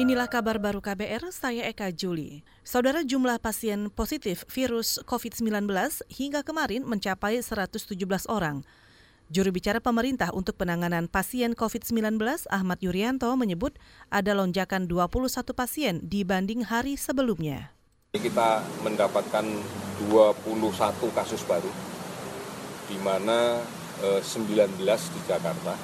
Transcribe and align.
Inilah 0.00 0.32
kabar 0.32 0.56
baru 0.56 0.80
KBR, 0.80 1.28
saya 1.28 1.68
Eka 1.68 1.92
Juli. 1.92 2.40
Saudara 2.64 3.04
jumlah 3.04 3.36
pasien 3.36 3.92
positif 3.92 4.48
virus 4.48 4.96
COVID-19 5.04 5.68
hingga 6.08 6.40
kemarin 6.40 6.88
mencapai 6.88 7.36
117 7.44 8.00
orang. 8.32 8.64
Juru 9.28 9.52
bicara 9.52 9.76
pemerintah 9.76 10.32
untuk 10.32 10.56
penanganan 10.56 11.04
pasien 11.04 11.52
COVID-19 11.52 12.16
Ahmad 12.48 12.80
Yuryanto 12.80 13.28
menyebut 13.36 13.76
ada 14.08 14.32
lonjakan 14.32 14.88
21 14.88 15.20
pasien 15.52 16.00
dibanding 16.00 16.64
hari 16.64 16.96
sebelumnya. 16.96 17.76
Kita 18.16 18.64
mendapatkan 18.80 19.44
21 20.08 20.48
kasus 21.12 21.44
baru, 21.44 21.68
di 22.88 22.96
mana 23.04 23.60
19 24.00 24.24
eh, 24.48 24.96
di 25.12 25.20
Jakarta 25.28 25.76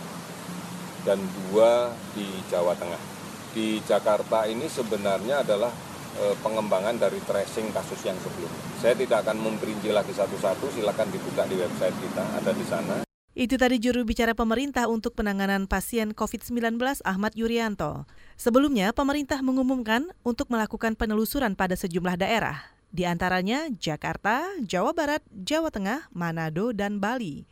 dan 1.05 1.21
dua 1.53 1.93
di 2.17 2.25
Jawa 2.49 2.73
Tengah 2.81 3.16
di 3.57 3.81
Jakarta 3.89 4.45
ini 4.45 4.69
sebenarnya 4.69 5.41
adalah 5.41 5.73
e, 6.21 6.37
pengembangan 6.45 7.01
dari 7.01 7.17
tracing 7.25 7.73
kasus 7.73 8.05
yang 8.05 8.21
sebelumnya. 8.21 8.61
Saya 8.85 8.93
tidak 8.93 9.25
akan 9.25 9.41
memperinci 9.41 9.89
lagi 9.89 10.13
satu-satu, 10.13 10.69
silakan 10.77 11.09
dibuka 11.09 11.49
di 11.49 11.57
website 11.57 11.97
kita, 11.97 12.25
ada 12.37 12.53
di 12.53 12.65
sana. 12.69 12.97
Itu 13.33 13.57
tadi 13.57 13.81
juru 13.81 14.05
bicara 14.05 14.33
pemerintah 14.37 14.89
untuk 14.89 15.17
penanganan 15.17 15.69
pasien 15.69 16.13
COVID-19 16.13 16.77
Ahmad 17.05 17.33
Yuryanto. 17.37 18.05
Sebelumnya, 18.37 18.93
pemerintah 18.97 19.41
mengumumkan 19.41 20.09
untuk 20.25 20.53
melakukan 20.53 20.97
penelusuran 20.97 21.53
pada 21.53 21.77
sejumlah 21.77 22.17
daerah, 22.17 22.65
di 22.89 23.05
antaranya 23.05 23.69
Jakarta, 23.77 24.45
Jawa 24.65 24.97
Barat, 24.97 25.21
Jawa 25.33 25.69
Tengah, 25.69 26.09
Manado, 26.17 26.73
dan 26.73 26.97
Bali. 26.97 27.45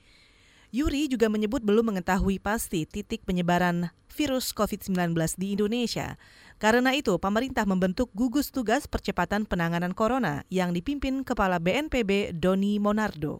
Yuri 0.74 1.06
juga 1.06 1.30
menyebut 1.30 1.62
belum 1.62 1.95
mengetahui 1.95 2.42
pasti 2.42 2.83
titik 2.83 3.23
penyebaran 3.23 3.95
virus 4.10 4.51
COVID-19 4.51 5.14
di 5.38 5.55
Indonesia. 5.55 6.19
Karena 6.59 6.91
itu, 6.91 7.14
pemerintah 7.14 7.62
membentuk 7.62 8.10
gugus 8.10 8.50
tugas 8.50 8.91
percepatan 8.91 9.47
penanganan 9.47 9.95
corona 9.95 10.42
yang 10.50 10.75
dipimpin 10.75 11.22
Kepala 11.22 11.62
BNPB 11.62 12.34
Doni 12.34 12.83
Monardo. 12.83 13.39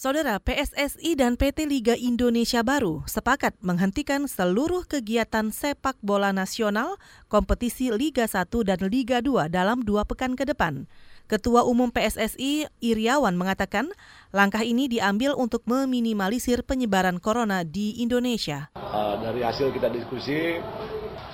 Saudara 0.00 0.40
PSSI 0.40 1.12
dan 1.12 1.36
PT 1.36 1.68
Liga 1.68 1.92
Indonesia 1.92 2.64
Baru 2.64 3.04
sepakat 3.04 3.52
menghentikan 3.60 4.24
seluruh 4.24 4.88
kegiatan 4.88 5.52
sepak 5.52 6.00
bola 6.00 6.32
nasional 6.32 6.96
kompetisi 7.28 7.92
Liga 7.92 8.24
1 8.24 8.48
dan 8.64 8.80
Liga 8.88 9.20
2 9.20 9.52
dalam 9.52 9.84
dua 9.84 10.08
pekan 10.08 10.40
ke 10.40 10.48
depan. 10.48 10.88
Ketua 11.28 11.68
Umum 11.68 11.92
PSSI 11.92 12.72
Iriawan 12.80 13.36
mengatakan 13.36 13.92
langkah 14.32 14.64
ini 14.64 14.88
diambil 14.88 15.36
untuk 15.36 15.68
meminimalisir 15.68 16.64
penyebaran 16.64 17.20
corona 17.20 17.60
di 17.60 18.00
Indonesia. 18.00 18.72
Uh, 18.80 19.20
dari 19.20 19.44
hasil 19.44 19.68
kita 19.68 19.92
diskusi, 19.92 20.64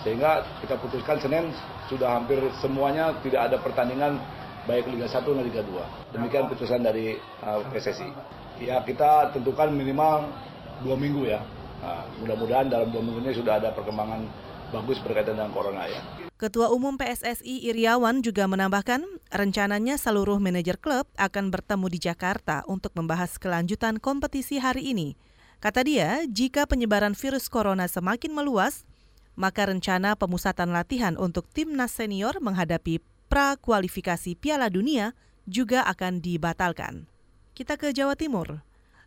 sehingga 0.03 0.43
kita 0.59 0.75
putuskan 0.83 1.23
Senin 1.23 1.55
sudah 1.87 2.19
hampir 2.19 2.43
semuanya 2.59 3.15
tidak 3.23 3.47
ada 3.47 3.63
pertandingan 3.63 4.19
baik 4.67 4.91
Liga 4.91 5.07
1 5.07 5.23
dan 5.23 5.45
Liga 5.47 5.63
2. 5.63 6.19
Demikian 6.19 6.51
putusan 6.51 6.83
dari 6.83 7.15
uh, 7.47 7.63
PSSI. 7.71 8.43
Ya 8.63 8.81
kita 8.81 9.37
tentukan 9.37 9.69
minimal 9.73 10.33
dua 10.81 10.97
minggu 10.97 11.29
ya. 11.29 11.45
Uh, 11.85 12.09
mudah-mudahan 12.25 12.73
dalam 12.73 12.89
dua 12.89 13.05
minggu 13.05 13.21
ini 13.29 13.33
sudah 13.37 13.61
ada 13.61 13.69
perkembangan 13.77 14.25
bagus 14.73 14.99
berkaitan 15.05 15.37
dengan 15.39 15.53
corona 15.53 15.85
ya. 15.87 16.01
Ketua 16.37 16.69
Umum 16.69 17.01
PSSI 17.01 17.65
Iriawan 17.73 18.21
juga 18.21 18.45
menambahkan 18.45 19.01
rencananya 19.33 19.97
seluruh 19.97 20.37
manajer 20.37 20.77
klub 20.77 21.09
akan 21.17 21.49
bertemu 21.49 21.87
di 21.89 21.99
Jakarta 22.01 22.61
untuk 22.69 22.93
membahas 22.93 23.41
kelanjutan 23.41 23.97
kompetisi 23.97 24.61
hari 24.61 24.93
ini. 24.93 25.17
Kata 25.65 25.81
dia, 25.81 26.29
jika 26.29 26.69
penyebaran 26.69 27.17
virus 27.17 27.49
corona 27.49 27.89
semakin 27.89 28.37
meluas, 28.37 28.85
maka 29.33 29.65
rencana 29.65 30.13
pemusatan 30.13 30.77
latihan 30.77 31.17
untuk 31.17 31.49
timnas 31.49 31.97
senior 31.97 32.37
menghadapi 32.45 33.01
pra-kualifikasi 33.33 34.37
Piala 34.37 34.69
Dunia 34.69 35.17
juga 35.49 35.89
akan 35.89 36.21
dibatalkan. 36.21 37.09
Kita 37.57 37.81
ke 37.81 37.89
Jawa 37.89 38.21
Timur. 38.21 38.61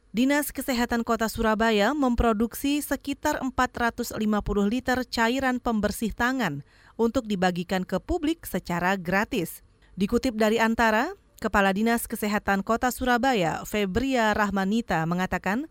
Dinas 0.10 0.50
Kesehatan 0.50 1.06
Kota 1.06 1.30
Surabaya 1.30 1.94
memproduksi 1.94 2.82
sekitar 2.82 3.38
450 3.46 4.18
liter 4.66 5.06
cairan 5.06 5.62
pembersih 5.62 6.10
tangan 6.18 6.66
untuk 6.98 7.30
dibagikan 7.30 7.86
ke 7.86 8.02
publik 8.02 8.50
secara 8.50 8.98
gratis. 8.98 9.62
Dikutip 10.02 10.34
dari 10.34 10.58
Antara, 10.58 11.14
Kepala 11.38 11.78
Dinas 11.78 12.10
Kesehatan 12.10 12.66
Kota 12.66 12.90
Surabaya, 12.90 13.62
Febria 13.70 14.34
Rahmanita, 14.34 15.06
mengatakan 15.06 15.70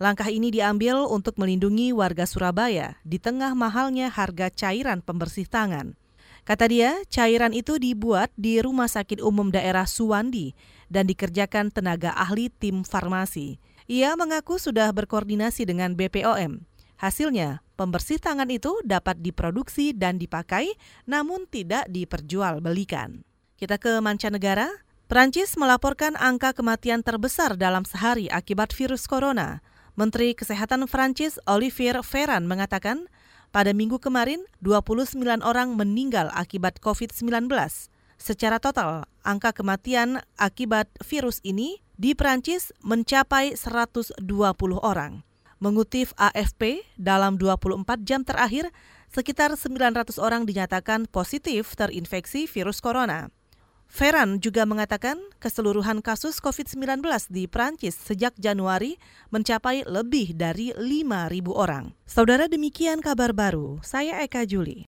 langkah 0.00 0.32
ini 0.32 0.48
diambil 0.48 1.04
untuk 1.12 1.36
melindungi 1.36 1.92
warga 1.92 2.24
Surabaya 2.24 2.96
di 3.04 3.20
tengah 3.20 3.52
mahalnya 3.52 4.08
harga 4.08 4.48
cairan 4.48 5.04
pembersih 5.04 5.44
tangan. 5.44 5.92
Kata 6.46 6.70
dia, 6.70 7.00
cairan 7.08 7.54
itu 7.54 7.78
dibuat 7.80 8.30
di 8.38 8.62
Rumah 8.62 8.90
Sakit 8.90 9.22
Umum 9.22 9.50
Daerah 9.50 9.86
Suwandi 9.86 10.54
dan 10.92 11.06
dikerjakan 11.08 11.70
tenaga 11.70 12.14
ahli 12.14 12.50
tim 12.50 12.82
farmasi. 12.82 13.58
Ia 13.88 14.12
mengaku 14.20 14.60
sudah 14.60 14.92
berkoordinasi 14.92 15.64
dengan 15.64 15.96
BPOM. 15.96 16.68
Hasilnya, 16.98 17.62
pembersih 17.78 18.18
tangan 18.18 18.50
itu 18.50 18.74
dapat 18.82 19.22
diproduksi 19.22 19.94
dan 19.94 20.18
dipakai, 20.18 20.74
namun 21.06 21.46
tidak 21.46 21.86
diperjualbelikan. 21.88 23.22
Kita 23.54 23.78
ke 23.78 24.02
mancanegara. 24.02 24.66
Prancis 25.08 25.56
melaporkan 25.56 26.20
angka 26.20 26.52
kematian 26.52 27.00
terbesar 27.00 27.56
dalam 27.56 27.88
sehari 27.88 28.28
akibat 28.28 28.76
virus 28.76 29.08
corona. 29.08 29.64
Menteri 29.96 30.36
Kesehatan 30.36 30.84
Prancis 30.84 31.40
Olivier 31.48 31.96
Ferran 32.04 32.44
mengatakan 32.44 33.08
pada 33.48 33.72
minggu 33.72 33.96
kemarin, 34.00 34.44
29 34.60 35.18
orang 35.40 35.74
meninggal 35.74 36.28
akibat 36.36 36.78
COVID-19. 36.84 37.48
Secara 38.18 38.58
total, 38.58 39.06
angka 39.22 39.54
kematian 39.54 40.20
akibat 40.36 40.90
virus 41.06 41.38
ini 41.46 41.78
di 41.94 42.18
Prancis 42.18 42.74
mencapai 42.82 43.54
120 43.54 44.18
orang. 44.82 45.22
Mengutip 45.58 46.14
AFP, 46.18 46.86
dalam 46.98 47.38
24 47.38 48.06
jam 48.06 48.22
terakhir, 48.22 48.70
sekitar 49.10 49.54
900 49.54 50.18
orang 50.18 50.46
dinyatakan 50.46 51.10
positif 51.10 51.74
terinfeksi 51.74 52.46
virus 52.46 52.78
corona. 52.78 53.30
Ferran 53.88 54.36
juga 54.36 54.68
mengatakan 54.68 55.16
keseluruhan 55.40 56.04
kasus 56.04 56.44
COVID-19 56.44 57.00
di 57.32 57.48
Prancis 57.48 57.96
sejak 57.96 58.36
Januari 58.36 59.00
mencapai 59.32 59.88
lebih 59.88 60.36
dari 60.36 60.76
5.000 60.76 61.48
orang. 61.48 61.96
Saudara 62.04 62.52
demikian 62.52 63.00
kabar 63.00 63.32
baru, 63.32 63.80
saya 63.80 64.20
Eka 64.20 64.44
Juli. 64.44 64.76